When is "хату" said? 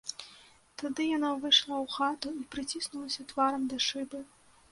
1.97-2.33